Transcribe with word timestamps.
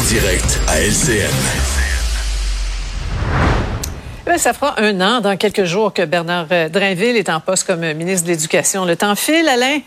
Direct 0.00 0.60
à 0.68 0.80
LCN. 0.80 1.30
Eh 4.32 4.38
ça 4.38 4.52
fera 4.52 4.80
un 4.80 5.00
an, 5.00 5.20
dans 5.20 5.36
quelques 5.36 5.64
jours, 5.64 5.92
que 5.92 6.02
Bernard 6.04 6.46
euh, 6.52 6.68
Drainville 6.68 7.16
est 7.16 7.28
en 7.28 7.40
poste 7.40 7.66
comme 7.66 7.80
ministre 7.94 8.26
de 8.26 8.32
l'Éducation. 8.32 8.84
Le 8.84 8.96
temps 8.96 9.14
file, 9.16 9.48
Alain, 9.48 9.78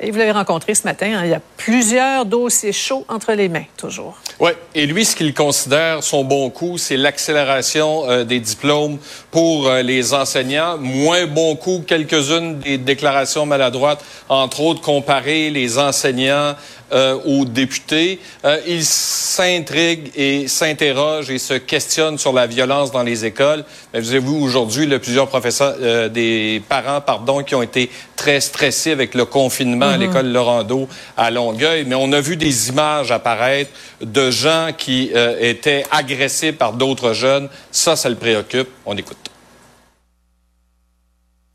et 0.00 0.10
vous 0.10 0.18
l'avez 0.18 0.30
rencontré 0.30 0.74
ce 0.74 0.84
matin. 0.84 1.12
Hein, 1.16 1.22
il 1.24 1.30
y 1.30 1.34
a 1.34 1.40
plusieurs 1.56 2.24
dossiers 2.24 2.72
chauds 2.72 3.04
entre 3.08 3.32
les 3.32 3.48
mains, 3.48 3.64
toujours. 3.76 4.16
Oui, 4.38 4.50
et 4.74 4.84
lui, 4.84 5.06
ce 5.06 5.16
qu'il 5.16 5.32
considère 5.32 6.02
son 6.02 6.22
bon 6.22 6.50
coup, 6.50 6.76
c'est 6.76 6.98
l'accélération 6.98 8.10
euh, 8.10 8.24
des 8.24 8.38
diplômes 8.38 8.98
pour 9.30 9.66
euh, 9.66 9.80
les 9.80 10.12
enseignants. 10.12 10.76
Moins 10.76 11.24
bon 11.24 11.56
coup, 11.56 11.82
quelques-unes 11.86 12.58
des 12.58 12.76
déclarations 12.76 13.46
maladroites, 13.46 14.04
entre 14.28 14.60
autres 14.60 14.82
comparer 14.82 15.48
les 15.48 15.78
enseignants 15.78 16.54
euh, 16.92 17.18
aux 17.24 17.44
députés. 17.44 18.20
Il 18.68 18.84
s'intrigue 18.84 20.12
et 20.14 20.46
s'interroge 20.46 21.32
et 21.32 21.38
se 21.38 21.54
questionne 21.54 22.16
sur 22.16 22.32
la 22.32 22.46
violence 22.46 22.92
dans 22.92 23.02
les 23.02 23.24
écoles. 23.24 23.64
Mais 23.92 23.98
vous 23.98 24.10
avez 24.10 24.20
vu 24.20 24.30
aujourd'hui 24.30 24.86
plusieurs 25.00 25.26
professeurs, 25.26 25.74
euh, 25.80 26.08
des 26.08 26.62
parents, 26.68 27.00
pardon, 27.00 27.42
qui 27.42 27.56
ont 27.56 27.62
été 27.62 27.90
très 28.14 28.40
stressés 28.40 28.92
avec 28.92 29.14
le 29.14 29.24
confinement 29.24 29.86
à 29.86 29.96
mm-hmm. 29.96 29.98
l'école 29.98 30.26
Laurando 30.28 30.88
à 31.16 31.32
Longueuil. 31.32 31.84
Mais 31.88 31.96
on 31.96 32.12
a 32.12 32.20
vu 32.20 32.36
des 32.36 32.68
images 32.68 33.10
apparaître 33.10 33.72
de 34.00 34.25
gens 34.30 34.70
qui 34.76 35.10
étaient 35.40 35.84
agressés 35.90 36.52
par 36.52 36.72
d'autres 36.72 37.12
jeunes. 37.12 37.48
Ça, 37.70 37.96
ça 37.96 38.08
le 38.08 38.16
préoccupe. 38.16 38.68
On 38.84 38.96
écoute. 38.96 39.16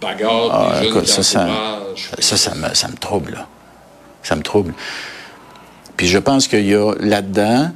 Bagarre, 0.02 0.50
ah, 0.52 0.84
écoute, 0.84 1.08
ça, 1.08 1.22
ça, 1.22 1.48
ça, 2.20 2.38
ça, 2.38 2.56
me, 2.56 2.74
ça 2.74 2.88
me 2.88 2.96
trouble. 2.96 3.46
Ça 4.24 4.36
me 4.36 4.42
trouble. 4.42 4.74
Puis 5.96 6.08
je 6.08 6.18
pense 6.18 6.48
qu'il 6.48 6.66
y 6.66 6.74
a 6.74 6.94
là-dedans 7.00 7.72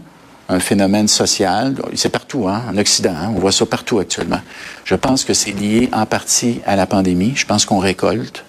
un 0.50 0.59
phénomène 0.59 1.08
social. 1.08 1.75
C'est 1.95 2.09
partout, 2.09 2.48
hein, 2.48 2.64
en 2.70 2.77
Occident. 2.77 3.14
Hein, 3.16 3.31
on 3.36 3.39
voit 3.39 3.52
ça 3.52 3.66
partout 3.66 4.00
actuellement. 4.00 4.39
Je 4.83 4.95
pense 4.95 5.23
que 5.23 5.33
c'est 5.33 5.52
lié 5.52 5.89
en 5.94 6.05
partie 6.05 6.61
à 6.66 6.75
la 6.75 6.88
pandémie. 6.88 7.33
Je 7.36 7.45
pense 7.45 7.66
qu'on 7.66 7.80
récolte 7.80 8.44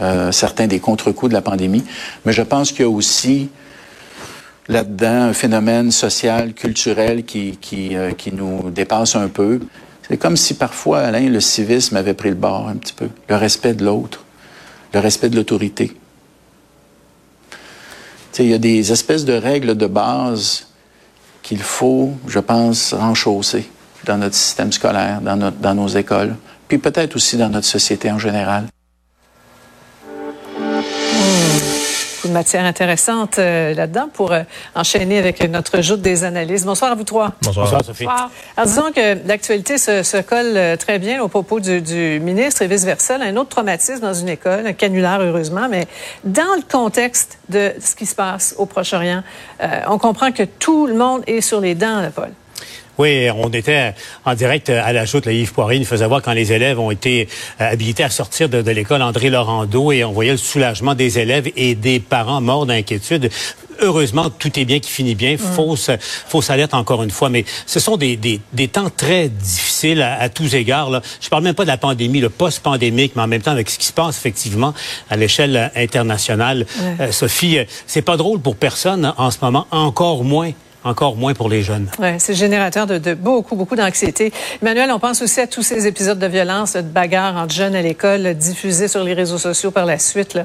euh, 0.00 0.32
certains 0.32 0.66
des 0.66 0.80
contre-coups 0.80 1.30
de 1.30 1.34
la 1.34 1.42
pandémie. 1.42 1.84
Mais 2.24 2.32
je 2.32 2.42
pense 2.42 2.72
qu'il 2.72 2.82
y 2.82 2.84
a 2.84 2.90
aussi 2.90 3.50
là-dedans 4.70 5.28
un 5.28 5.32
phénomène 5.32 5.90
social, 5.90 6.54
culturel 6.54 7.24
qui, 7.24 7.58
qui, 7.60 7.96
euh, 7.96 8.12
qui 8.12 8.32
nous 8.32 8.70
dépasse 8.70 9.16
un 9.16 9.28
peu. 9.28 9.60
C'est 10.08 10.16
comme 10.16 10.36
si 10.36 10.54
parfois, 10.54 11.00
Alain, 11.00 11.28
le 11.28 11.40
civisme 11.40 11.96
avait 11.96 12.14
pris 12.14 12.30
le 12.30 12.34
bord 12.34 12.68
un 12.68 12.76
petit 12.76 12.94
peu. 12.94 13.08
Le 13.28 13.36
respect 13.36 13.74
de 13.74 13.84
l'autre, 13.84 14.24
le 14.94 15.00
respect 15.00 15.28
de 15.28 15.36
l'autorité 15.36 15.94
il 18.38 18.50
y 18.50 18.54
a 18.54 18.58
des 18.58 18.92
espèces 18.92 19.24
de 19.24 19.32
règles 19.32 19.76
de 19.76 19.86
base 19.86 20.66
qu'il 21.42 21.58
faut, 21.58 22.12
je 22.26 22.38
pense, 22.38 22.94
renchausser 22.94 23.68
dans 24.04 24.18
notre 24.18 24.34
système 24.34 24.72
scolaire, 24.72 25.20
dans, 25.20 25.36
notre, 25.36 25.58
dans 25.58 25.74
nos 25.74 25.88
écoles, 25.88 26.36
puis 26.68 26.78
peut-être 26.78 27.16
aussi 27.16 27.36
dans 27.36 27.48
notre 27.48 27.66
société 27.66 28.10
en 28.10 28.18
général. 28.18 28.66
De 32.30 32.34
matière 32.34 32.64
intéressante 32.64 33.38
euh, 33.38 33.74
là-dedans 33.74 34.08
pour 34.12 34.32
euh, 34.32 34.42
enchaîner 34.74 35.18
avec 35.18 35.42
notre 35.48 35.82
joute 35.82 36.00
des 36.00 36.24
analyses. 36.24 36.64
Bonsoir 36.64 36.92
à 36.92 36.94
vous 36.94 37.04
trois. 37.04 37.32
Bonsoir, 37.42 37.84
Sophie. 37.84 38.04
Bonsoir. 38.04 38.30
Alors, 38.56 38.68
disons 38.68 38.92
que 38.92 39.26
l'actualité 39.26 39.76
se, 39.76 40.22
colle 40.22 40.56
euh, 40.56 40.76
très 40.76 40.98
bien 40.98 41.22
au 41.22 41.28
propos 41.28 41.60
du, 41.60 42.20
ministre 42.22 42.62
et 42.62 42.68
vice-versa. 42.68 43.16
Un 43.20 43.36
autre 43.36 43.50
traumatisme 43.50 44.00
dans 44.00 44.14
une 44.14 44.28
école, 44.28 44.66
un 44.66 44.72
canulaire 44.72 45.20
heureusement, 45.20 45.68
mais 45.68 45.86
dans 46.24 46.54
le 46.54 46.62
contexte 46.70 47.38
de 47.48 47.72
ce 47.80 47.94
qui 47.94 48.06
se 48.06 48.14
passe 48.14 48.54
au 48.56 48.66
Proche-Orient, 48.66 49.22
on 49.88 49.98
comprend 49.98 50.30
que 50.32 50.44
tout 50.44 50.86
le 50.86 50.94
monde 50.94 51.22
est 51.26 51.40
sur 51.40 51.60
les 51.60 51.74
dents, 51.74 52.02
Paul. 52.14 52.30
Oui, 53.00 53.30
on 53.34 53.48
était 53.48 53.94
en 54.26 54.34
direct 54.34 54.68
à 54.68 54.92
la 54.92 55.06
joute. 55.06 55.24
Yves 55.24 55.54
Poirier 55.54 55.78
nous 55.78 55.86
faisait 55.86 56.06
voir 56.06 56.20
quand 56.20 56.34
les 56.34 56.52
élèves 56.52 56.78
ont 56.78 56.90
été 56.90 57.28
euh, 57.58 57.72
habilités 57.72 58.04
à 58.04 58.10
sortir 58.10 58.50
de, 58.50 58.58
l'école 58.58 59.00
André 59.00 59.30
Laurando 59.30 59.90
et 59.90 60.04
on 60.04 60.12
voyait 60.12 60.32
le 60.32 60.36
soulagement 60.36 60.94
des 60.94 61.18
élèves 61.18 61.50
et 61.56 61.74
des 61.74 61.98
parents 61.98 62.42
morts 62.42 62.66
d'inquiétude 62.66 63.30
heureusement, 63.80 64.28
tout 64.28 64.60
est 64.60 64.66
bien 64.66 64.80
qui 64.80 64.90
finit 64.90 65.14
bien. 65.14 65.36
Mm. 65.36 65.38
Fausse, 65.38 65.90
fausse 65.98 66.50
alerte 66.50 66.74
encore 66.74 67.02
une 67.02 67.10
fois. 67.10 67.30
Mais 67.30 67.46
ce 67.64 67.80
sont 67.80 67.96
des, 67.96 68.18
des, 68.18 68.38
des 68.52 68.68
temps 68.68 68.90
très 68.94 69.30
difficiles 69.30 70.02
à, 70.02 70.28
tous 70.28 70.54
égards. 70.54 70.90
Là. 70.90 71.00
Je 71.22 71.30
parle 71.30 71.42
même 71.42 71.54
pas 71.54 71.62
de 71.62 71.68
la 71.68 71.78
pandémie, 71.78 72.20
le 72.20 72.28
post-pandémique, 72.28 73.12
mais 73.16 73.22
en 73.22 73.28
même 73.28 73.40
temps 73.40 73.52
avec 73.52 73.70
ce 73.70 73.78
qui 73.78 73.86
se 73.86 73.94
passe 73.94 74.18
effectivement 74.18 74.74
à 75.08 75.16
l'échelle 75.16 75.72
internationale. 75.74 76.66
Euh, 77.00 77.12
Sophie, 77.12 77.60
euh, 77.60 77.64
c'est 77.86 78.02
pas 78.02 78.18
drôle 78.18 78.40
pour 78.40 78.56
personne 78.56 79.14
en 79.16 79.30
ce 79.30 79.38
moment, 79.40 79.66
encore 79.70 80.22
moins 80.22 80.52
encore 80.84 81.16
moins 81.16 81.34
pour 81.34 81.48
les 81.48 81.62
jeunes. 81.62 81.88
Ouais, 81.98 82.16
c'est 82.18 82.34
générateur 82.34 82.86
de, 82.86 83.14
beaucoup, 83.14 83.56
beaucoup 83.56 83.76
d'anxiété. 83.76 84.32
Emmanuel, 84.62 84.90
on 84.90 84.98
pense 84.98 85.22
aussi 85.22 85.40
à 85.40 85.46
tous 85.46 85.62
ces 85.62 85.86
épisodes 85.86 86.18
de 86.18 86.26
violence, 86.26 86.74
de 86.74 86.82
bagarres 86.82 87.36
entre 87.36 87.54
jeunes 87.54 87.74
à 87.74 87.82
l'école, 87.82 88.34
diffusés 88.34 88.88
sur 88.88 89.04
les 89.04 89.14
réseaux 89.14 89.38
sociaux 89.38 89.70
par 89.70 89.86
la 89.86 89.98
suite. 89.98 90.38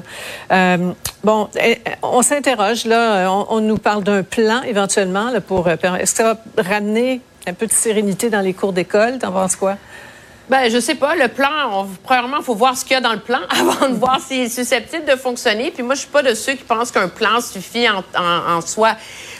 Euh, 0.52 0.92
bon, 1.24 1.48
eh, 1.62 1.78
on 2.02 2.22
s'interroge, 2.22 2.84
là, 2.84 3.30
on, 3.30 3.60
nous 3.60 3.78
parle 3.78 4.04
d'un 4.04 4.22
plan 4.22 4.62
éventuellement 4.62 5.32
pour... 5.46 5.68
Euh, 5.68 5.76
est-ce 5.98 6.12
que 6.12 6.22
ça 6.22 6.34
va 6.34 6.62
ramener 6.62 7.20
un 7.46 7.52
peu 7.52 7.66
de 7.66 7.72
sérénité 7.72 8.28
dans 8.28 8.40
les 8.40 8.52
cours 8.52 8.72
d'école? 8.72 9.18
T'en 9.18 9.32
penses 9.32 9.56
quoi? 9.56 9.76
Ben, 10.48 10.70
je 10.70 10.78
sais 10.78 10.94
pas. 10.94 11.16
Le 11.16 11.26
plan, 11.26 11.88
premièrement, 12.04 12.36
il 12.38 12.44
faut 12.44 12.54
voir 12.54 12.76
ce 12.76 12.84
qu'il 12.84 12.92
y 12.92 12.96
a 12.96 13.00
dans 13.00 13.12
le 13.12 13.18
plan 13.18 13.40
avant 13.50 13.88
de 13.88 13.94
voir 13.94 14.20
s'il 14.20 14.42
est 14.42 14.48
susceptible 14.48 15.04
de 15.04 15.16
fonctionner. 15.16 15.72
Puis 15.72 15.82
moi, 15.82 15.96
je 15.96 16.00
suis 16.00 16.08
pas 16.08 16.22
de 16.22 16.34
ceux 16.34 16.52
qui 16.52 16.62
pensent 16.62 16.92
qu'un 16.92 17.08
plan 17.08 17.40
suffit 17.40 17.88
en, 17.88 18.04
en, 18.16 18.56
en 18.56 18.60
soi. 18.60 18.94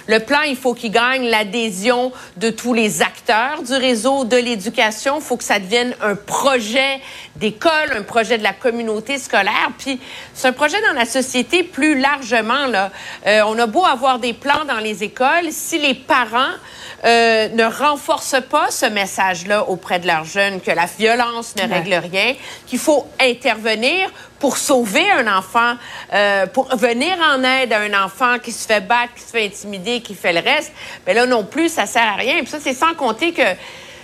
Le 0.09 0.19
plan, 0.19 0.43
il 0.43 0.57
faut 0.57 0.75
qu'il 0.75 0.91
gagne 0.91 1.29
l'adhésion 1.29 2.13
de 2.37 2.51
tous 2.51 2.75
les 2.75 3.03
acteurs 3.03 3.63
du 3.63 3.73
réseau 3.73 4.25
de 4.25 4.37
l'éducation. 4.37 5.19
Il 5.19 5.23
faut 5.23 5.37
que 5.37 5.45
ça 5.45 5.61
devienne 5.61 5.95
un 6.01 6.17
projet 6.17 7.01
d'école, 7.37 7.93
un 7.97 8.03
projet 8.03 8.37
de 8.37 8.43
la 8.43 8.53
communauté 8.53 9.19
scolaire. 9.19 9.71
Puis 9.79 10.01
c'est 10.35 10.49
un 10.49 10.53
projet 10.53 10.81
dans 10.89 10.95
la 10.95 11.05
société 11.07 11.63
plus 11.63 12.01
largement. 12.01 12.67
Là. 12.67 12.91
Euh, 13.29 13.43
on 13.47 13.57
a 13.61 13.67
beau 13.67 13.85
avoir 13.85 14.19
des 14.19 14.33
plans 14.33 14.65
dans 14.67 14.79
les 14.79 15.05
écoles, 15.05 15.51
si 15.51 15.79
les 15.79 15.95
parents 15.95 16.55
euh, 17.05 17.49
ne 17.51 17.65
renforcent 17.65 18.43
pas 18.51 18.71
ce 18.71 18.87
message-là 18.87 19.69
auprès 19.69 19.99
de 19.99 20.07
leurs 20.07 20.25
jeunes, 20.25 20.61
que 20.61 20.71
la 20.71 20.87
violence 20.87 21.55
ne 21.57 21.69
règle 21.69 21.95
rien, 21.95 22.35
qu'il 22.67 22.79
faut 22.79 23.07
intervenir 23.21 24.11
pour 24.39 24.57
sauver 24.57 25.11
un 25.11 25.37
enfant, 25.37 25.75
euh, 26.13 26.47
pour 26.47 26.75
venir 26.77 27.17
en 27.33 27.43
aide 27.45 27.73
à 27.73 27.81
un 27.81 28.05
enfant 28.05 28.39
qui 28.39 28.53
se 28.53 28.67
fait 28.67 28.81
battre, 28.81 29.15
qui 29.15 29.23
se 29.23 29.31
fait 29.31 29.45
intimider, 29.47 30.01
qui 30.01 30.15
fait 30.15 30.33
le 30.33 30.41
reste, 30.41 30.73
mais 31.07 31.15
là 31.15 31.27
non 31.27 31.45
plus, 31.45 31.69
ça 31.69 31.87
sert 31.87 32.03
à 32.03 32.17
rien. 32.17 32.39
Puis 32.39 32.49
ça, 32.49 32.59
c'est 32.61 32.75
sans 32.75 32.95
compter 32.95 33.33
que 33.33 33.43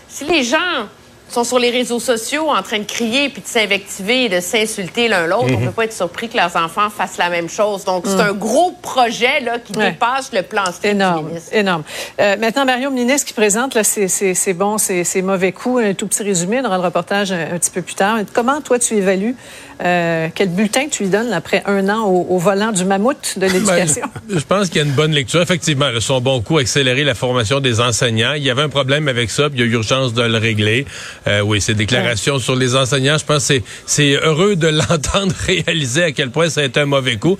si 0.08 0.24
les 0.24 0.42
gens 0.42 0.86
sont 1.32 1.44
sur 1.44 1.58
les 1.58 1.70
réseaux 1.70 2.00
sociaux 2.00 2.48
en 2.48 2.62
train 2.62 2.78
de 2.78 2.84
crier 2.84 3.28
puis 3.28 3.42
de 3.42 3.46
s'invectiver 3.46 4.24
et 4.24 4.28
de 4.28 4.40
s'insulter 4.40 5.08
l'un 5.08 5.26
l'autre, 5.26 5.44
on 5.48 5.52
ne 5.52 5.56
mhm. 5.56 5.66
peut 5.66 5.72
pas 5.72 5.84
être 5.84 5.92
surpris 5.92 6.28
que 6.28 6.36
leurs 6.36 6.56
enfants 6.56 6.90
fassent 6.90 7.18
la 7.18 7.30
même 7.30 7.48
chose. 7.48 7.84
Donc, 7.84 8.04
c'est 8.06 8.16
mm. 8.16 8.20
un 8.20 8.32
gros 8.32 8.72
projet 8.82 9.40
là, 9.40 9.58
qui 9.58 9.72
dépasse 9.72 10.32
le 10.32 10.42
plan 10.42 10.64
énorme, 10.82 11.30
Énorme. 11.52 11.82
Euh, 12.20 12.36
maintenant, 12.36 12.64
Mario, 12.64 12.90
ministre 12.90 13.28
qui 13.28 13.34
présente 13.34 13.74
là, 13.74 13.84
c'est 13.84 14.54
bon, 14.54 14.78
c'est 14.78 15.22
mauvais 15.22 15.52
coups. 15.52 15.82
Un 15.82 15.94
tout 15.94 16.06
petit 16.06 16.22
résumé, 16.22 16.60
on 16.62 16.66
aura 16.66 16.78
le 16.78 16.84
reportage 16.84 17.32
un, 17.32 17.58
petit 17.58 17.70
peu 17.70 17.82
plus 17.82 17.94
tard. 17.94 18.18
Comment, 18.32 18.60
toi, 18.60 18.78
tu 18.78 18.94
évalues 18.94 19.36
euh, 19.84 20.28
quel 20.32 20.50
bulletin 20.50 20.86
tu 20.88 21.04
lui 21.04 21.10
donnes 21.10 21.32
après 21.32 21.62
un 21.66 21.88
an 21.88 22.04
au, 22.04 22.38
volant 22.38 22.70
du 22.70 22.84
mammouth 22.84 23.34
de 23.36 23.40
ben, 23.40 23.52
l'éducation? 23.52 24.06
je 24.28 24.44
pense 24.44 24.68
qu'il 24.68 24.76
y 24.76 24.84
a 24.84 24.86
une 24.86 24.92
bonne 24.92 25.12
lecture. 25.12 25.42
Effectivement, 25.42 25.88
son 25.98 26.20
bon 26.20 26.40
coup, 26.40 26.58
accélérer 26.58 27.04
la 27.04 27.14
formation 27.14 27.58
des 27.58 27.80
enseignants. 27.80 28.34
Il 28.34 28.44
y 28.44 28.50
avait 28.50 28.62
un 28.62 28.68
problème 28.68 29.08
avec 29.08 29.30
ça, 29.30 29.50
puis 29.50 29.58
il 29.60 29.66
y 29.66 29.68
a 29.68 29.72
urgence 29.72 30.14
de 30.14 30.22
le 30.22 30.38
régler. 30.38 30.86
Euh, 31.26 31.40
oui, 31.40 31.60
ces 31.60 31.74
déclarations 31.74 32.38
sur 32.38 32.56
les 32.56 32.74
enseignants, 32.74 33.18
je 33.18 33.24
pense 33.24 33.48
que 33.48 33.54
c'est 33.86 34.14
heureux 34.14 34.56
de 34.56 34.68
l'entendre 34.88 35.34
réaliser 35.46 36.04
à 36.04 36.12
quel 36.12 36.30
point 36.30 36.48
ça 36.48 36.62
a 36.62 36.64
été 36.64 36.80
un 36.80 36.86
mauvais 36.86 37.16
coup. 37.16 37.38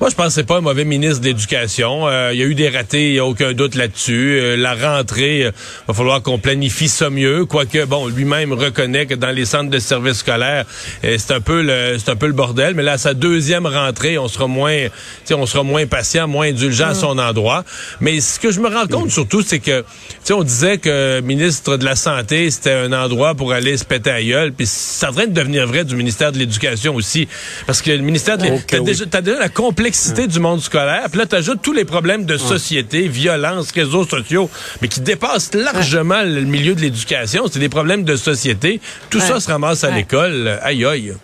Moi, 0.00 0.10
je 0.10 0.14
pense 0.14 0.28
que 0.28 0.32
c'est 0.32 0.44
pas 0.44 0.58
un 0.58 0.60
mauvais 0.60 0.84
ministre 0.84 1.20
d'éducation. 1.20 2.06
Euh, 2.08 2.30
il 2.32 2.40
y 2.40 2.42
a 2.42 2.46
eu 2.46 2.54
des 2.54 2.68
ratés, 2.68 3.08
il 3.08 3.12
n'y 3.12 3.18
a 3.18 3.24
aucun 3.24 3.52
doute 3.52 3.74
là-dessus. 3.74 4.38
Euh, 4.40 4.56
la 4.56 4.74
rentrée, 4.74 5.40
il 5.40 5.52
va 5.88 5.94
falloir 5.94 6.22
qu'on 6.22 6.38
planifie 6.38 6.88
ça 6.88 7.10
mieux, 7.10 7.44
quoique, 7.44 7.84
bon, 7.84 8.08
lui-même 8.08 8.52
reconnaît 8.52 9.06
que 9.06 9.14
dans 9.14 9.30
les 9.30 9.44
centres 9.44 9.70
de 9.70 9.78
services 9.78 10.18
scolaires, 10.18 10.64
c'est 11.02 11.32
un 11.32 11.40
peu 11.40 11.62
le 11.62 11.96
c'est 11.98 12.10
un 12.10 12.16
peu 12.16 12.26
le 12.26 12.32
bordel. 12.32 12.74
Mais 12.74 12.82
là, 12.82 12.98
sa 12.98 13.14
deuxième 13.14 13.66
rentrée, 13.66 14.18
on 14.18 14.28
sera 14.28 14.46
moins, 14.46 14.86
on 15.30 15.46
sera 15.46 15.62
moins 15.62 15.86
patient, 15.86 16.28
moins 16.28 16.48
indulgent 16.48 16.88
à 16.88 16.92
mm. 16.92 16.94
son 16.94 17.18
endroit. 17.18 17.64
Mais 18.00 18.20
ce 18.20 18.38
que 18.38 18.50
je 18.50 18.60
me 18.60 18.68
rends 18.68 18.86
compte 18.86 19.10
surtout, 19.10 19.42
c'est 19.42 19.58
que, 19.58 19.84
on 20.30 20.42
disait 20.42 20.78
que 20.78 21.20
ministre 21.20 21.76
de 21.76 21.84
la 21.84 21.96
Santé, 21.96 22.50
c'était 22.50 22.72
un 22.72 22.92
endroit 22.92 23.23
pour 23.32 23.52
aller 23.52 23.76
se 23.78 23.84
péter 23.84 24.10
à 24.10 24.22
gueule. 24.22 24.52
Puis 24.52 24.66
c'est 24.66 25.06
en 25.06 25.12
train 25.12 25.26
de 25.26 25.32
devenir 25.32 25.66
vrai 25.66 25.84
du 25.84 25.96
ministère 25.96 26.32
de 26.32 26.38
l'Éducation 26.38 26.94
aussi. 26.94 27.28
Parce 27.66 27.80
que 27.80 27.90
le 27.90 27.98
ministère 27.98 28.36
de 28.36 28.44
l'Éducation, 28.44 29.06
t'as 29.10 29.22
déjà, 29.22 29.38
la 29.38 29.48
complexité 29.48 30.26
du 30.26 30.40
monde 30.40 30.60
scolaire. 30.60 31.06
Puis 31.10 31.18
là, 31.18 31.26
t'ajoutes 31.26 31.62
tous 31.62 31.72
les 31.72 31.84
problèmes 31.84 32.26
de 32.26 32.36
société, 32.36 33.08
violence, 33.08 33.70
réseaux 33.72 34.04
sociaux, 34.04 34.50
mais 34.82 34.88
qui 34.88 35.00
dépassent 35.00 35.54
largement 35.54 36.22
le 36.22 36.42
milieu 36.42 36.74
de 36.74 36.80
l'éducation. 36.80 37.44
C'est 37.50 37.60
des 37.60 37.68
problèmes 37.68 38.04
de 38.04 38.16
société. 38.16 38.80
Tout 39.08 39.20
ça 39.20 39.40
se 39.40 39.48
ramasse 39.50 39.84
à 39.84 39.90
l'école. 39.90 40.58
Aïe 40.62 40.84
aïe. 40.84 41.14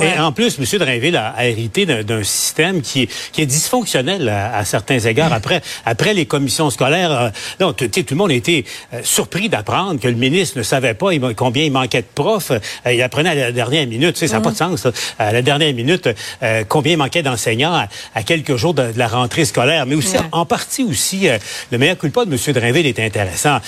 Et 0.00 0.18
en 0.18 0.32
plus, 0.32 0.58
M. 0.58 0.78
Drainville 0.78 1.16
a, 1.16 1.46
hérité 1.46 1.86
d'un 1.86 2.22
système 2.22 2.82
qui, 2.82 3.08
qui 3.32 3.42
est 3.42 3.46
dysfonctionnel 3.46 4.28
à, 4.28 4.64
certains 4.64 4.98
égards. 4.98 5.32
Après, 5.32 5.62
après 5.84 6.14
les 6.14 6.26
commissions 6.26 6.70
scolaires, 6.70 7.12
euh, 7.12 7.30
non, 7.60 7.72
tout, 7.72 7.88
le 8.10 8.16
monde 8.16 8.30
a 8.30 8.34
été 8.34 8.64
euh, 8.92 9.00
surpris 9.02 9.48
d'apprendre 9.48 10.00
que 10.00 10.08
le 10.08 10.14
ministre 10.14 10.58
ne 10.58 10.62
savait 10.62 10.94
pas 10.94 11.08
combien 11.36 11.64
il 11.64 11.72
manquait 11.72 12.02
de 12.02 12.06
profs. 12.14 12.50
Euh, 12.50 12.92
il 12.92 13.02
apprenait 13.02 13.30
à 13.30 13.34
la 13.34 13.52
dernière 13.52 13.86
minute. 13.86 14.14
Tu 14.14 14.20
sais, 14.20 14.28
ça 14.28 14.36
n'a 14.36 14.42
pas 14.42 14.50
de 14.50 14.56
sens. 14.56 14.86
À 15.18 15.32
la 15.32 15.42
dernière 15.42 15.74
minute, 15.74 16.08
combien 16.68 16.92
il 16.92 16.98
manquait 16.98 17.22
d'enseignants 17.22 17.86
à, 18.14 18.22
quelques 18.22 18.56
jours 18.56 18.74
de, 18.74 18.92
la 18.96 19.08
rentrée 19.08 19.44
scolaire. 19.44 19.86
Mais 19.86 19.94
aussi, 19.94 20.16
en, 20.32 20.44
partie 20.44 20.84
aussi, 20.84 21.28
le 21.70 21.78
meilleur 21.78 21.98
culpa 21.98 22.24
de 22.24 22.32
M. 22.32 22.52
Drainville 22.52 22.86
est 22.86 23.00
intéressant. 23.00 23.58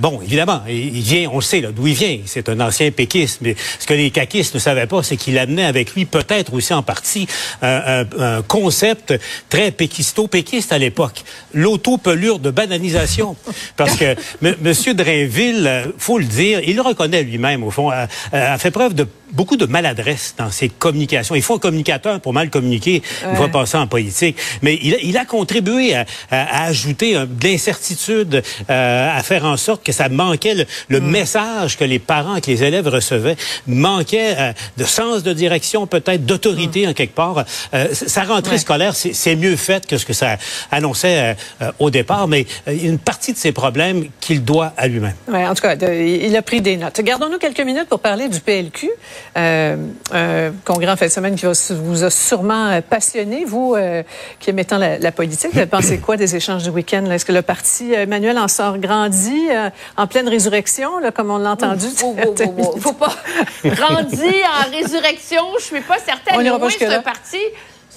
bon, 0.00 0.20
évidemment, 0.22 0.62
il, 0.68 1.00
vient, 1.00 1.28
on 1.32 1.36
le 1.36 1.42
sait, 1.42 1.60
d'où 1.60 1.86
il 1.86 1.94
vient. 1.94 2.18
C'est 2.26 2.48
un 2.48 2.60
ancien 2.60 2.90
péquiste. 2.90 3.38
Mais 3.42 3.56
ce 3.78 3.86
que 3.86 3.94
les 3.94 4.10
caquistes 4.10 4.54
ne 4.54 4.60
savaient 4.60 4.86
pas, 4.86 5.02
c'est 5.02 5.16
qu'il 5.16 5.38
amenait 5.38 5.64
avec 5.64 5.77
lui 5.94 6.04
peut-être 6.04 6.54
aussi 6.54 6.72
en 6.74 6.82
partie 6.82 7.26
un, 7.62 8.04
concept 8.46 9.14
très 9.48 9.70
péquisto-péquiste 9.70 10.72
à 10.72 10.78
l'époque. 10.78 11.24
L'autopelure 11.54 12.38
de 12.38 12.50
bananisation. 12.50 13.36
Parce 13.76 13.96
que 13.96 14.14
M. 14.42 14.56
Drainville, 14.94 15.66
euh, 15.66 15.84
faut 15.98 16.18
le 16.18 16.24
dire, 16.24 16.60
il 16.64 16.76
le 16.76 16.82
reconnaît 16.82 17.22
lui-même, 17.22 17.64
au 17.64 17.70
fond, 17.70 17.90
a 17.90 18.58
fait 18.58 18.70
preuve 18.70 18.94
de 18.94 19.06
beaucoup 19.32 19.56
de 19.56 19.66
maladresse 19.66 20.34
dans 20.36 20.50
ses 20.50 20.68
communications. 20.68 21.34
Il 21.34 21.42
faut 21.42 21.54
un 21.54 21.58
communicateur 21.58 22.20
pour 22.20 22.32
mal 22.32 22.50
communiquer. 22.50 23.02
Il 23.30 23.38
va 23.38 23.48
passer 23.48 23.76
en 23.76 23.86
politique. 23.86 24.36
Mais 24.62 24.78
il, 24.82 24.96
il 25.02 25.16
a 25.16 25.24
contribué 25.24 25.94
à, 25.94 26.06
à, 26.30 26.64
ajouter 26.64 27.14
de 27.14 27.46
l'incertitude, 27.46 28.42
euh, 28.70 29.18
à 29.18 29.22
faire 29.22 29.44
en 29.44 29.56
sorte 29.56 29.84
que 29.84 29.92
ça 29.92 30.08
manquait 30.08 30.66
le, 30.88 31.00
mm. 31.00 31.04
message 31.04 31.76
que 31.76 31.84
les 31.84 31.98
parents, 31.98 32.40
que 32.40 32.50
les 32.50 32.62
élèves 32.62 32.88
recevaient, 32.88 33.36
manquait 33.66 34.34
euh, 34.38 34.52
de 34.76 34.84
sens 34.84 35.22
de 35.22 35.32
direction, 35.32 35.86
peut-être 35.86 36.24
d'autorité 36.26 36.86
mm. 36.86 36.90
en 36.90 36.92
quelque 36.92 37.14
part. 37.14 37.44
Euh, 37.74 37.88
sa 37.92 38.24
rentrée 38.24 38.58
scolaire, 38.58 38.94
c'est 38.94 39.36
mieux 39.36 39.56
fait 39.56 39.86
que 39.86 39.98
ce 39.98 40.06
que 40.06 40.12
ça 40.12 40.36
annonçait 40.70 41.36
euh, 41.62 41.70
au 41.78 41.90
départ, 41.90 42.28
mais 42.28 42.46
a 42.66 42.72
une 42.72 42.98
partie 42.98 43.32
de 43.32 43.38
ses 43.38 43.52
problèmes 43.52 44.06
qu'il 44.20 44.44
doit 44.44 44.72
à 44.76 44.88
lui-même. 44.88 45.14
Ouais, 45.28 45.46
en 45.46 45.54
tout 45.54 45.62
cas, 45.62 45.74
il 45.74 46.34
a 46.36 46.42
pris 46.42 46.60
des 46.60 46.76
notes. 46.76 47.00
Gardons-nous 47.00 47.38
quelques 47.38 47.60
minutes 47.60 47.88
pour 47.88 48.00
parler 48.00 48.28
du 48.28 48.40
PLQ. 48.40 48.88
Euh, 49.36 49.76
un 50.12 50.52
congrès 50.64 50.90
en 50.90 50.96
fin 50.96 51.06
de 51.06 51.10
semaine 51.10 51.36
qui 51.36 51.46
vous 51.46 52.04
a 52.04 52.10
sûrement 52.10 52.68
euh, 52.68 52.80
passionné, 52.80 53.44
vous 53.44 53.74
euh, 53.76 54.02
qui 54.40 54.50
aimez 54.50 54.64
tant 54.64 54.78
la, 54.78 55.12
politique. 55.12 55.54
Vous 55.54 55.66
pensez 55.66 55.98
quoi 56.04 56.16
des 56.16 56.34
échanges 56.36 56.64
du 56.64 56.70
week-end? 56.70 57.04
Est-ce 57.06 57.24
que 57.24 57.32
le 57.32 57.42
parti 57.42 57.92
Emmanuel 57.92 58.38
en 58.38 58.48
sort 58.48 58.78
grandi, 58.78 59.48
en 59.96 60.06
pleine 60.06 60.28
résurrection, 60.28 60.98
là, 60.98 61.10
comme 61.10 61.30
on 61.30 61.38
l'a 61.38 61.52
entendu? 61.52 61.86
Il 61.86 62.80
faut 62.80 62.92
pas 62.92 63.14
grandir 63.64 64.34
en 64.60 64.70
résurrection. 64.70 65.42
Je 65.58 65.64
suis 65.64 65.80
pas 65.80 65.98
certaine. 65.98 66.34
On 66.36 66.90
un 66.90 67.02
parti 67.02 67.38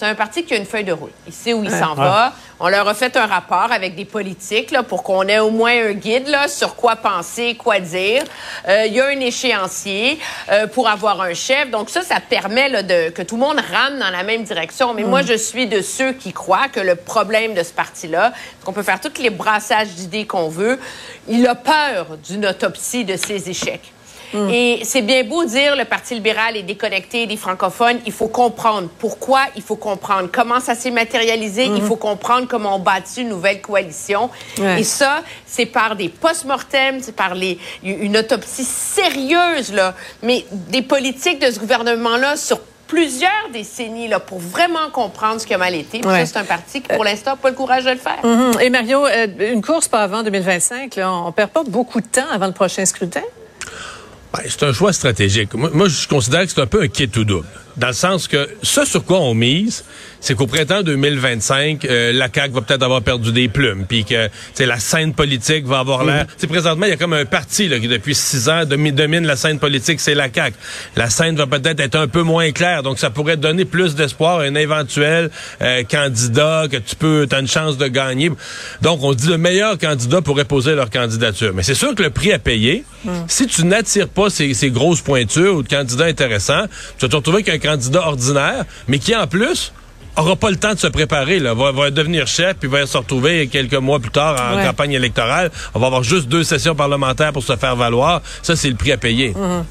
c'est 0.01 0.07
un 0.07 0.15
parti 0.15 0.43
qui 0.43 0.55
a 0.55 0.57
une 0.57 0.65
feuille 0.65 0.83
de 0.83 0.93
route. 0.93 1.13
Il 1.27 1.31
sait 1.31 1.53
où 1.53 1.63
il 1.63 1.69
s'en 1.69 1.93
va. 1.93 2.33
On 2.59 2.69
leur 2.69 2.87
a 2.87 2.95
fait 2.95 3.15
un 3.17 3.27
rapport 3.27 3.71
avec 3.71 3.95
des 3.95 4.05
politiques 4.05 4.71
là, 4.71 4.81
pour 4.81 5.03
qu'on 5.03 5.21
ait 5.27 5.37
au 5.37 5.51
moins 5.51 5.73
un 5.73 5.91
guide 5.91 6.27
là, 6.27 6.47
sur 6.47 6.75
quoi 6.75 6.95
penser, 6.95 7.53
quoi 7.53 7.79
dire. 7.79 8.23
Euh, 8.67 8.85
il 8.87 8.93
y 8.93 8.99
a 8.99 9.05
un 9.05 9.19
échéancier 9.19 10.17
euh, 10.51 10.65
pour 10.65 10.89
avoir 10.89 11.21
un 11.21 11.35
chef. 11.35 11.69
Donc 11.69 11.91
ça, 11.91 12.01
ça 12.01 12.19
permet 12.19 12.67
là, 12.67 12.81
de, 12.81 13.11
que 13.11 13.21
tout 13.21 13.35
le 13.35 13.41
monde 13.41 13.59
rame 13.59 13.99
dans 13.99 14.09
la 14.09 14.23
même 14.23 14.41
direction. 14.41 14.95
Mais 14.95 15.03
moi, 15.03 15.21
mm. 15.21 15.27
je 15.27 15.33
suis 15.37 15.67
de 15.67 15.81
ceux 15.83 16.13
qui 16.13 16.33
croient 16.33 16.67
que 16.67 16.79
le 16.79 16.95
problème 16.95 17.53
de 17.53 17.61
ce 17.61 17.71
parti-là, 17.71 18.33
qu'on 18.65 18.73
peut 18.73 18.81
faire 18.81 18.99
tous 18.99 19.21
les 19.21 19.29
brassages 19.29 19.89
d'idées 19.89 20.25
qu'on 20.25 20.49
veut, 20.49 20.79
il 21.27 21.45
a 21.45 21.53
peur 21.53 22.17
d'une 22.27 22.47
autopsie 22.47 23.05
de 23.05 23.17
ses 23.17 23.51
échecs. 23.51 23.93
Mm. 24.33 24.49
Et 24.49 24.79
c'est 24.83 25.01
bien 25.01 25.23
beau 25.23 25.45
dire 25.45 25.75
le 25.75 25.85
Parti 25.85 26.13
libéral 26.13 26.57
est 26.57 26.63
déconnecté 26.63 27.25
des 27.27 27.37
francophones. 27.37 27.99
Il 28.05 28.11
faut 28.11 28.27
comprendre 28.27 28.89
pourquoi, 28.99 29.41
il 29.55 29.61
faut 29.61 29.75
comprendre 29.75 30.29
comment 30.31 30.59
ça 30.59 30.75
s'est 30.75 30.91
matérialisé, 30.91 31.65
il 31.65 31.71
mm-hmm. 31.71 31.81
faut 31.81 31.95
comprendre 31.95 32.47
comment 32.47 32.75
on 32.75 32.79
bâtit 32.79 33.21
une 33.21 33.29
nouvelle 33.29 33.61
coalition. 33.61 34.29
Et 34.77 34.83
ça, 34.83 35.21
c'est 35.45 35.65
par 35.65 35.95
des 35.95 36.09
post-mortem, 36.09 36.99
c'est 37.01 37.15
par 37.15 37.35
les, 37.35 37.57
une 37.83 38.17
autopsie 38.17 38.63
sérieuse, 38.63 39.73
là. 39.73 39.93
Mais 40.23 40.45
des 40.51 40.81
politiques 40.81 41.39
de 41.39 41.51
ce 41.51 41.59
gouvernement-là 41.59 42.37
sur 42.37 42.59
plusieurs 42.91 43.49
décennies 43.53 44.09
là, 44.09 44.19
pour 44.19 44.39
vraiment 44.39 44.89
comprendre 44.91 45.39
ce 45.39 45.47
qui 45.47 45.53
a 45.53 45.57
mal 45.57 45.73
été. 45.73 46.01
C'est 46.25 46.37
un 46.37 46.43
parti 46.43 46.81
qui, 46.81 46.93
pour 46.93 47.05
l'instant, 47.05 47.31
n'a 47.31 47.37
pas 47.37 47.49
le 47.49 47.55
courage 47.55 47.85
de 47.85 47.91
le 47.91 47.97
faire. 47.97 48.19
Mm-hmm. 48.21 48.61
Et 48.61 48.69
Mario, 48.69 49.05
euh, 49.05 49.27
une 49.53 49.61
course 49.61 49.87
pas 49.87 50.03
avant 50.03 50.23
2025, 50.23 50.97
là, 50.97 51.13
on 51.13 51.31
perd 51.31 51.51
pas 51.51 51.63
beaucoup 51.63 52.01
de 52.01 52.07
temps 52.07 52.29
avant 52.29 52.47
le 52.47 52.51
prochain 52.51 52.85
scrutin? 52.85 53.21
Ben, 54.33 54.43
c'est 54.47 54.63
un 54.63 54.73
choix 54.73 54.93
stratégique. 54.93 55.53
Moi, 55.53 55.87
je 55.89 56.07
considère 56.07 56.45
que 56.45 56.51
c'est 56.51 56.61
un 56.61 56.67
peu 56.67 56.81
un 56.81 56.87
kit 56.87 57.09
tout 57.09 57.25
double. 57.25 57.47
Dans 57.81 57.87
le 57.87 57.93
sens 57.93 58.27
que 58.27 58.47
ce 58.61 58.85
sur 58.85 59.03
quoi 59.03 59.19
on 59.21 59.33
mise, 59.33 59.83
c'est 60.19 60.35
qu'au 60.35 60.45
printemps 60.45 60.83
2025, 60.83 61.83
euh, 61.83 62.13
la 62.13 62.27
CAQ 62.31 62.53
va 62.53 62.61
peut-être 62.61 62.83
avoir 62.83 63.01
perdu 63.01 63.31
des 63.31 63.47
plumes, 63.47 63.85
puis 63.89 64.05
que 64.05 64.29
la 64.59 64.79
scène 64.79 65.15
politique 65.15 65.65
va 65.65 65.79
avoir 65.79 66.03
l'air... 66.03 66.25
Mm 66.25 66.47
Présentement, 66.51 66.85
il 66.85 66.89
y 66.89 66.93
a 66.93 66.97
comme 66.97 67.13
un 67.13 67.25
parti 67.25 67.69
là, 67.69 67.79
qui, 67.79 67.87
depuis 67.87 68.13
six 68.13 68.49
ans, 68.49 68.65
domine 68.65 69.25
la 69.25 69.37
scène 69.37 69.57
politique, 69.57 70.01
c'est 70.01 70.13
la 70.13 70.27
CAQ. 70.31 70.55
La 70.97 71.09
scène 71.09 71.37
va 71.37 71.47
peut-être 71.47 71.79
être 71.79 71.95
un 71.95 72.07
peu 72.07 72.21
moins 72.21 72.51
claire, 72.51 72.83
donc 72.83 72.99
ça 72.99 73.09
pourrait 73.09 73.37
donner 73.37 73.63
plus 73.63 73.95
d'espoir 73.95 74.39
à 74.39 74.43
un 74.43 74.53
éventuel 74.53 75.31
euh, 75.61 75.83
candidat 75.83 76.65
que 76.69 76.77
tu 76.77 76.95
peux, 76.97 77.25
as 77.31 77.39
une 77.39 77.47
chance 77.47 77.77
de 77.77 77.87
gagner. 77.87 78.31
Donc, 78.81 78.99
on 79.01 79.13
dit 79.13 79.27
le 79.27 79.37
meilleur 79.37 79.77
candidat 79.77 80.21
pourrait 80.21 80.45
poser 80.45 80.75
leur 80.75 80.89
candidature. 80.89 81.53
Mais 81.55 81.63
c'est 81.63 81.73
sûr 81.73 81.95
que 81.95 82.03
le 82.03 82.09
prix 82.09 82.33
à 82.33 82.37
payer, 82.37 82.83
mm. 83.05 83.11
si 83.27 83.47
tu 83.47 83.65
n'attires 83.65 84.09
pas 84.09 84.29
ces, 84.29 84.53
ces, 84.53 84.69
grosses 84.69 85.01
pointures 85.01 85.55
ou 85.55 85.63
de 85.63 85.69
candidats 85.69 86.05
intéressants, 86.05 86.65
tu 86.97 87.05
vas 87.05 87.09
te 87.09 87.15
retrouver 87.15 87.37
avec 87.47 87.65
un 87.65 87.70
candidat 87.71 88.07
ordinaire, 88.07 88.65
mais 88.87 88.99
qui 88.99 89.15
en 89.15 89.27
plus 89.27 89.71
aura 90.17 90.35
pas 90.35 90.49
le 90.49 90.57
temps 90.57 90.73
de 90.73 90.79
se 90.79 90.87
préparer, 90.87 91.39
là. 91.39 91.53
Va, 91.53 91.71
va 91.71 91.89
devenir 91.89 92.27
chef, 92.27 92.57
puis 92.57 92.69
va 92.69 92.85
se 92.85 92.97
retrouver 92.97 93.47
quelques 93.47 93.73
mois 93.75 93.99
plus 93.99 94.11
tard 94.11 94.35
en 94.53 94.63
campagne 94.63 94.93
électorale. 94.93 95.51
On 95.73 95.79
va 95.79 95.87
avoir 95.87 96.03
juste 96.03 96.27
deux 96.27 96.43
sessions 96.43 96.75
parlementaires 96.75 97.31
pour 97.31 97.43
se 97.43 97.55
faire 97.55 97.75
valoir. 97.75 98.21
Ça, 98.41 98.55
c'est 98.55 98.69
le 98.69 98.75
prix 98.75 98.91
à 98.91 98.97
payer. 98.97 99.29
Mhm. 99.29 99.65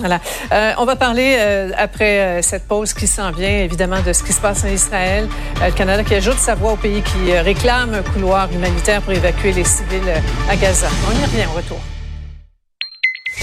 Voilà. 0.00 0.20
Euh, 0.52 0.72
on 0.78 0.84
va 0.84 0.96
parler 0.96 1.36
euh, 1.38 1.70
après 1.78 2.18
euh, 2.18 2.42
cette 2.42 2.66
pause 2.66 2.92
qui 2.92 3.06
s'en 3.06 3.30
vient, 3.30 3.62
évidemment, 3.62 4.02
de 4.02 4.12
ce 4.12 4.24
qui 4.24 4.32
se 4.32 4.40
passe 4.40 4.64
en 4.64 4.68
Israël. 4.68 5.28
le 5.64 5.70
Canada 5.70 6.02
qui 6.02 6.14
ajoute 6.14 6.38
sa 6.38 6.56
voix 6.56 6.72
au 6.72 6.76
pays 6.76 7.02
qui 7.02 7.32
réclame 7.38 7.94
un 7.94 8.02
couloir 8.02 8.50
humanitaire 8.52 9.02
pour 9.02 9.12
évacuer 9.12 9.52
les 9.52 9.64
civils 9.64 10.02
à 10.50 10.56
Gaza. 10.56 10.88
On 11.08 11.20
y 11.20 11.24
revient 11.24 11.46
au 11.52 11.56
retour. 11.56 11.80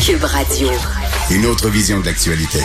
Cube 0.05 0.23
Radio. 0.23 0.69
Une 1.29 1.45
autre 1.45 1.69
vision 1.69 2.01
de 2.01 2.05
l'actualité. 2.05 2.59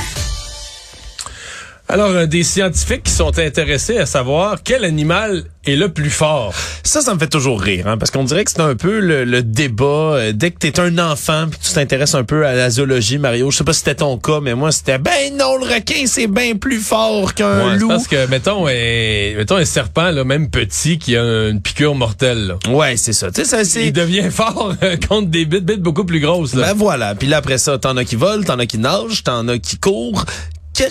Alors, 1.88 2.10
euh, 2.10 2.26
des 2.26 2.42
scientifiques 2.42 3.04
qui 3.04 3.12
sont 3.12 3.38
intéressés 3.38 3.98
à 3.98 4.06
savoir 4.06 4.58
quel 4.64 4.84
animal 4.84 5.44
est 5.66 5.76
le 5.76 5.88
plus 5.88 6.10
fort. 6.10 6.52
Ça, 6.82 7.00
ça 7.00 7.14
me 7.14 7.18
fait 7.18 7.28
toujours 7.28 7.60
rire, 7.60 7.86
hein, 7.86 7.96
parce 7.96 8.10
qu'on 8.10 8.24
dirait 8.24 8.44
que 8.44 8.50
c'est 8.50 8.60
un 8.60 8.74
peu 8.74 8.98
le, 8.98 9.42
débat. 9.42 9.84
Euh, 9.84 10.32
dès 10.32 10.50
que 10.50 10.58
t'es 10.58 10.80
un 10.80 10.98
enfant 10.98 11.46
puis 11.48 11.60
tu 11.62 11.72
t'intéresses 11.72 12.16
un 12.16 12.24
peu 12.24 12.44
à 12.44 12.54
la 12.54 12.70
zoologie, 12.70 13.18
Mario, 13.18 13.52
je 13.52 13.58
sais 13.58 13.64
pas 13.64 13.72
si 13.72 13.80
c'était 13.80 13.96
ton 13.96 14.18
cas, 14.18 14.40
mais 14.42 14.54
moi, 14.54 14.72
c'était 14.72 14.98
ben 14.98 15.36
non, 15.38 15.58
le 15.58 15.64
requin, 15.64 16.06
c'est 16.06 16.26
bien 16.26 16.56
plus 16.56 16.80
fort 16.80 17.34
qu'un 17.34 17.76
loup. 17.76 17.88
Parce 17.88 18.08
que, 18.08 18.26
mettons, 18.26 18.66
un, 18.66 19.36
mettons 19.36 19.56
un 19.56 19.64
serpent, 19.64 20.10
là, 20.10 20.24
même 20.24 20.50
petit, 20.50 20.98
qui 20.98 21.16
a 21.16 21.48
une 21.48 21.60
piqûre 21.60 21.94
mortelle. 21.94 22.46
Là. 22.48 22.72
Ouais, 22.72 22.96
c'est 22.96 23.12
ça. 23.12 23.30
Tu 23.30 23.44
sais, 23.44 23.64
ça 23.64 23.80
Il 23.80 23.92
devient 23.92 24.30
fort 24.30 24.74
euh, 24.82 24.96
contre 25.08 25.28
des 25.28 25.44
bêtes, 25.44 25.64
bêtes 25.64 25.82
beaucoup 25.82 26.04
plus 26.04 26.20
grosses. 26.20 26.54
Là. 26.54 26.68
Ben 26.68 26.74
voilà. 26.74 27.14
Puis 27.14 27.28
là, 27.28 27.36
après 27.36 27.58
ça, 27.58 27.78
t'en 27.78 27.96
as 27.96 28.04
qui 28.04 28.16
volent, 28.16 28.42
t'en 28.42 28.58
as 28.58 28.66
qui 28.66 28.78
nagent, 28.78 29.22
t'en 29.22 29.46
as 29.46 29.58
qui 29.58 29.78
courent 29.78 30.24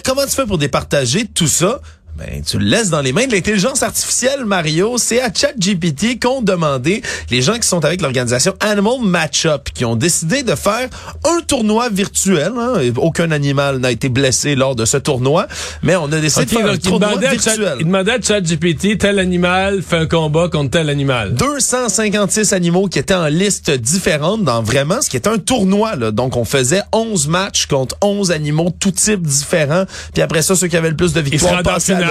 comment 0.04 0.26
tu 0.26 0.32
fais 0.32 0.46
pour 0.46 0.58
départager 0.58 1.26
tout 1.26 1.48
ça? 1.48 1.80
Ben, 2.18 2.42
tu 2.48 2.60
le 2.60 2.66
laisses 2.66 2.90
dans 2.90 3.02
les 3.02 3.12
mains 3.12 3.28
de 3.28 3.34
l'intelligence 3.34 3.84
artificielle, 3.84 4.46
Mario. 4.46 4.98
C'est 4.98 5.20
à 5.20 5.34
ChatGPT 5.34 6.18
qu'ont 6.18 6.42
demandé 6.42 7.02
les 7.30 7.42
gens 7.42 7.56
qui 7.56 7.68
sont 7.68 7.84
avec 7.84 8.02
l'organisation 8.02 8.54
Animal 8.62 9.02
Matchup, 9.04 9.74
qui 9.74 9.84
ont 9.84 9.98
décidé 9.98 10.42
de 10.42 10.56
faire 10.56 10.88
un 11.26 11.42
tournoi 11.46 11.90
virtuel. 11.90 12.54
Hein. 12.58 12.76
Aucun 12.96 13.32
animal 13.32 13.80
n'a 13.80 13.92
été 13.92 14.08
blessé 14.08 14.56
lors 14.56 14.78
de 14.78 14.86
ce 14.86 14.96
tournoi, 14.96 15.48
mais 15.84 15.98
on 15.98 16.06
a 16.06 16.22
décidé 16.22 16.46
de 16.46 16.52
faire 16.52 16.68
un 16.68 16.78
tournoi 16.78 17.18
virtuel. 17.18 17.76
il 17.82 17.86
demandait 17.86 18.14
à 18.14 18.22
ChatGPT, 18.22 18.98
tel 18.98 19.20
animal 19.20 19.82
fait 19.82 19.98
un 19.98 20.06
combat 20.06 20.48
contre 20.48 20.72
tel 20.72 20.90
animal. 20.90 21.34
256 21.34 22.54
animaux 22.54 22.88
qui 22.88 23.00
étaient 23.00 23.14
en 23.14 23.28
liste 23.28 23.72
différente 23.72 24.42
dans 24.46 24.64
vraiment 24.64 25.02
ce 25.02 25.10
qui 25.10 25.18
est 25.18 25.28
un 25.28 25.38
tournoi. 25.38 25.98
Là. 25.98 26.12
Donc, 26.12 26.38
on 26.38 26.46
faisait 26.46 26.84
11 26.94 27.28
matchs 27.28 27.66
contre 27.66 27.98
11 28.02 28.32
animaux, 28.32 28.74
tout 28.80 28.92
type 28.92 29.22
différents. 29.22 29.84
Puis 30.14 30.22
après 30.22 30.44
ça, 30.44 30.56
ceux 30.56 30.68
qui 30.68 30.78
avaient 30.78 30.92
le 30.92 30.96
plus 30.96 31.12
de 31.12 31.20
victoires 31.20 31.62
passaient 31.62 32.05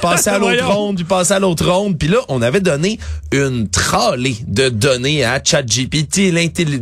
passer 0.00 0.30
à 0.30 0.38
l'autre 0.40 0.66
ronde, 0.66 0.96
puis 0.96 1.04
passer 1.04 1.32
à 1.32 1.38
l'autre 1.38 1.70
ronde. 1.70 1.98
Puis 1.98 2.08
là, 2.08 2.18
on 2.28 2.42
avait 2.42 2.60
donné 2.60 2.98
une 3.32 3.68
tralée 3.68 4.36
de 4.46 4.68
données 4.68 5.24
à 5.24 5.40
ChatGPT, 5.42 6.32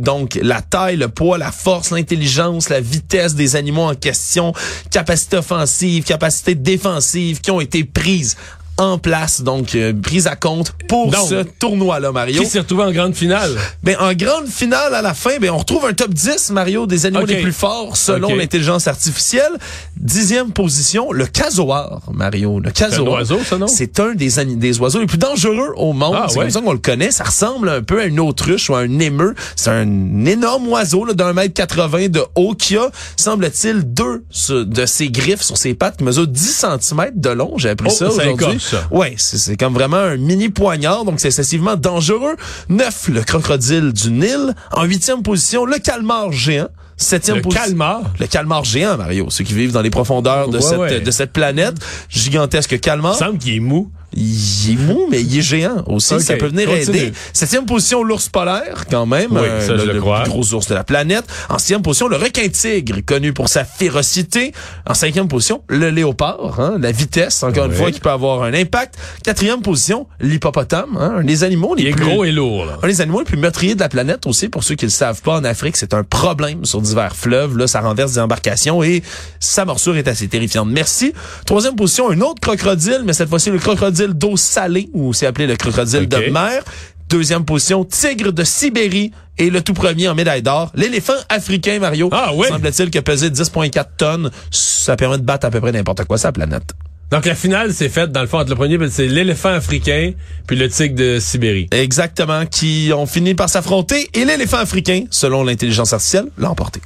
donc 0.01 0.39
la 0.41 0.61
taille, 0.61 0.97
le 0.97 1.09
poids, 1.09 1.37
la 1.37 1.51
force, 1.51 1.91
l'intelligence, 1.91 2.69
la 2.69 2.81
vitesse 2.81 3.35
des 3.35 3.55
animaux 3.55 3.83
en 3.83 3.95
question, 3.95 4.53
capacité 4.91 5.37
offensive, 5.37 6.03
capacité 6.03 6.55
défensive 6.55 7.41
qui 7.41 7.51
ont 7.51 7.61
été 7.61 7.83
prises 7.83 8.35
en 8.79 8.97
place, 8.97 9.41
donc 9.41 9.75
euh, 9.75 9.93
prise 9.93 10.25
à 10.25 10.35
compte 10.35 10.73
pour 10.87 11.13
ce 11.13 11.43
tournoi-là, 11.43 12.11
Mario. 12.11 12.41
Qui 12.41 12.47
s'est 12.47 12.59
retrouvé 12.59 12.83
en 12.83 12.91
grande 12.91 13.13
finale? 13.13 13.51
Ben, 13.83 13.97
en 13.99 14.13
grande 14.13 14.47
finale, 14.47 14.95
à 14.95 15.01
la 15.01 15.13
fin, 15.13 15.37
ben, 15.39 15.49
on 15.49 15.57
retrouve 15.57 15.85
un 15.85 15.93
top 15.93 16.13
10, 16.13 16.51
Mario, 16.51 16.87
des 16.87 17.05
animaux 17.05 17.25
les 17.25 17.41
plus 17.41 17.51
forts 17.51 17.97
selon 17.97 18.33
l'intelligence 18.35 18.87
artificielle. 18.87 19.51
Dixième 19.97 20.51
position, 20.51 21.11
le 21.11 21.25
casoar, 21.25 22.01
Mario. 22.13 22.59
Le 22.59 22.71
casoar. 22.71 22.91
C'est 22.91 23.01
un 23.01 23.35
oiseau, 23.35 23.39
ça, 23.43 23.57
non? 23.57 23.67
C'est 23.67 23.99
un 23.99 24.15
des, 24.15 24.29
des 24.55 24.79
oiseaux 24.79 25.01
les 25.01 25.07
plus 25.07 25.17
dangereux 25.17 25.73
au 25.75 25.91
monde. 25.91 26.15
Ah, 26.17 26.27
c'est 26.29 26.39
comme 26.39 26.49
ça 26.49 26.61
qu'on 26.61 26.71
le 26.71 26.79
connaît. 26.79 27.11
Ça 27.11 27.25
ressemble 27.25 27.67
un 27.67 27.81
peu 27.81 27.99
à 27.99 28.05
une 28.05 28.19
autruche 28.21 28.69
ou 28.69 28.75
à 28.75 28.79
un 28.79 28.99
émeu. 28.99 29.35
C'est 29.57 29.71
un 29.71 30.25
énorme 30.25 30.69
oiseau 30.69 31.05
d'un 31.13 31.33
mètre 31.33 31.53
80 31.53 32.07
de 32.07 32.23
haut 32.35 32.55
qui 32.55 32.77
a, 32.77 32.89
semble-t-il, 33.17 33.83
deux 33.93 34.23
de 34.49 34.85
ses 34.85 35.09
griffes 35.09 35.41
sur 35.41 35.57
ses 35.57 35.73
pattes 35.73 35.97
qui 35.97 36.05
mesurent 36.05 36.27
10 36.27 36.65
cm 36.79 37.11
de 37.15 37.29
long. 37.29 37.57
J'ai 37.57 37.69
appris 37.69 37.89
oh, 37.91 37.93
ça 37.93 38.07
aujourd'hui. 38.07 38.57
Ouais, 38.91 39.15
c'est 39.17 39.57
comme 39.57 39.73
vraiment 39.73 39.97
un 39.97 40.17
mini 40.17 40.49
poignard, 40.49 41.05
donc 41.05 41.19
c'est 41.19 41.27
excessivement 41.27 41.75
dangereux. 41.75 42.35
Neuf, 42.69 43.07
le 43.07 43.21
crocodile 43.21 43.93
du 43.93 44.11
Nil. 44.11 44.53
En 44.71 44.83
huitième 44.83 45.23
position, 45.23 45.65
le 45.65 45.77
calmar 45.77 46.31
géant. 46.31 46.69
Septième 46.97 47.37
le 47.37 47.41
calmar? 47.43 48.01
Le 48.19 48.27
calmar 48.27 48.65
géant, 48.65 48.97
Mario. 48.97 49.29
Ceux 49.29 49.45
qui 49.45 49.53
vivent 49.53 49.71
dans 49.71 49.81
les 49.81 49.89
profondeurs 49.89 50.49
de, 50.49 50.59
cette, 50.59 51.03
de 51.03 51.11
cette 51.11 51.31
planète. 51.31 51.75
Gigantesque 52.09 52.79
calmar. 52.81 53.13
Il 53.15 53.17
semble 53.17 53.37
qu'il 53.37 53.55
est 53.55 53.61
mou 53.61 53.89
il 54.13 54.71
est 54.71 54.75
mou, 54.75 55.07
mais 55.09 55.21
il 55.21 55.37
est 55.37 55.41
géant 55.41 55.83
aussi. 55.87 56.19
Ça 56.19 56.35
peut 56.35 56.47
venir 56.47 56.69
aider. 56.69 57.13
Septième 57.33 57.65
position, 57.65 58.03
l'ours 58.03 58.29
polaire, 58.29 58.85
quand 58.89 59.05
même. 59.05 59.31
Oui, 59.31 59.47
ça, 59.65 59.73
le, 59.73 59.85
le, 59.85 59.91
plus 59.91 60.29
gros 60.29 60.53
ours 60.53 60.67
de 60.67 60.73
la 60.73 60.83
planète. 60.83 61.25
En 61.49 61.59
sixième 61.59 61.81
position, 61.81 62.07
le 62.07 62.15
requin 62.17 62.47
tigre, 62.49 62.97
connu 63.05 63.33
pour 63.33 63.49
sa 63.49 63.65
férocité. 63.65 64.53
En 64.87 64.93
cinquième 64.93 65.27
position, 65.27 65.61
le 65.67 65.89
léopard, 65.89 66.59
hein, 66.59 66.77
la 66.79 66.91
vitesse, 66.91 67.43
encore 67.43 67.65
une 67.65 67.73
fois, 67.73 67.91
qui 67.91 67.99
peut 67.99 68.09
avoir 68.09 68.43
un 68.43 68.53
impact. 68.53 68.95
Quatrième 69.23 69.61
position, 69.61 70.07
l'hippopotame, 70.19 70.97
hein, 70.97 71.15
un 71.17 71.23
des 71.23 71.43
animaux 71.43 71.75
les 71.75 71.83
il 71.83 71.87
est 71.89 71.91
plus... 71.91 72.05
gros 72.05 72.23
et 72.23 72.31
lourd. 72.31 72.65
Là. 72.65 72.79
Un 72.81 72.87
des 72.87 73.01
animaux 73.01 73.19
les 73.19 73.25
plus 73.25 73.37
meurtriers 73.37 73.75
de 73.75 73.79
la 73.79 73.89
planète 73.89 74.25
aussi. 74.25 74.49
Pour 74.49 74.63
ceux 74.63 74.75
qui 74.75 74.85
le 74.85 74.91
savent 74.91 75.21
pas, 75.21 75.37
en 75.37 75.43
Afrique, 75.43 75.77
c'est 75.77 75.93
un 75.93 76.03
problème 76.03 76.65
sur 76.65 76.81
divers 76.81 77.15
fleuves. 77.15 77.57
Là, 77.57 77.67
ça 77.67 77.81
renverse 77.81 78.13
des 78.13 78.19
embarcations 78.19 78.83
et 78.83 79.03
sa 79.39 79.65
morsure 79.65 79.97
est 79.97 80.07
assez 80.07 80.27
terrifiante. 80.27 80.67
Merci. 80.69 81.13
Troisième 81.45 81.75
position, 81.75 82.09
un 82.09 82.21
autre 82.21 82.41
crocodile, 82.41 83.01
mais 83.05 83.13
cette 83.13 83.29
fois-ci, 83.29 83.51
le 83.51 83.59
crocodile 83.59 83.98
d'eau 84.07 84.37
salée 84.37 84.89
ou 84.93 85.13
c'est 85.13 85.25
appelé 85.25 85.47
le 85.47 85.55
crocodile 85.55 86.07
de 86.07 86.31
mer. 86.31 86.63
Deuxième 87.09 87.43
position, 87.43 87.85
tigre 87.85 88.31
de 88.31 88.43
Sibérie. 88.43 89.11
Et 89.37 89.49
le 89.49 89.61
tout 89.61 89.73
premier 89.73 90.09
en 90.09 90.15
médaille 90.15 90.41
d'or, 90.41 90.69
l'éléphant 90.75 91.13
africain, 91.29 91.79
Mario. 91.79 92.09
Ah 92.11 92.31
oui? 92.35 92.47
Semble-t-il 92.49 92.91
que 92.91 92.99
pesé 92.99 93.29
10,4 93.29 93.85
tonnes. 93.97 94.31
Ça 94.51 94.97
permet 94.97 95.17
de 95.17 95.23
battre 95.23 95.47
à 95.47 95.49
peu 95.49 95.61
près 95.61 95.71
n'importe 95.71 96.03
quoi 96.03 96.17
sa 96.17 96.33
planète. 96.33 96.73
Donc 97.11 97.25
la 97.25 97.33
finale 97.33 97.73
c'est 97.73 97.89
faite 97.89 98.11
dans 98.11 98.21
le 98.21 98.27
fond 98.27 98.37
entre 98.37 98.51
le 98.51 98.55
premier 98.55 98.77
c'est 98.89 99.07
l'éléphant 99.07 99.49
africain 99.49 100.11
puis 100.45 100.55
le 100.55 100.69
tigre 100.69 100.95
de 100.95 101.19
Sibérie. 101.19 101.67
Exactement, 101.71 102.45
qui 102.45 102.91
ont 102.93 103.07
fini 103.07 103.33
par 103.33 103.49
s'affronter 103.49 104.09
et 104.13 104.25
l'éléphant 104.25 104.57
africain, 104.57 105.05
selon 105.09 105.43
l'intelligence 105.43 105.93
artificielle, 105.93 106.27
l'a 106.37 106.51
emporté. 106.51 106.81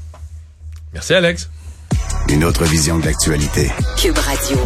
Merci 0.94 1.14
Alex. 1.14 1.50
Une 2.30 2.46
autre 2.46 2.64
vision 2.64 3.00
de 3.00 3.06
l'actualité. 3.06 3.70
Cube 3.98 4.18
Radio. 4.18 4.58